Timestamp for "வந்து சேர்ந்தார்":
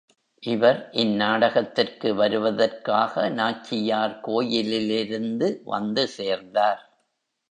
5.65-6.81